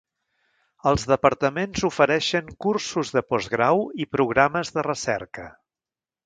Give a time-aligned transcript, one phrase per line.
[0.91, 5.47] Els departaments ofereixen cursos de postgrau i programes de recerca.